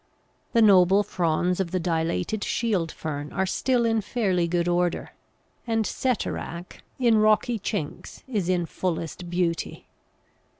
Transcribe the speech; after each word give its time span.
The 0.53 0.63
noble 0.63 1.03
fronds 1.03 1.59
of 1.59 1.69
the 1.69 1.79
Dilated 1.79 2.43
Shield 2.43 2.91
fern 2.91 3.31
are 3.31 3.45
still 3.45 3.85
in 3.85 4.01
fairly 4.01 4.47
good 4.47 4.67
order, 4.67 5.11
and 5.67 5.85
Ceterach 5.85 6.81
in 6.97 7.19
rocky 7.19 7.59
chinks 7.59 8.23
is 8.27 8.49
in 8.49 8.65
fullest 8.65 9.29
beauty. 9.29 9.85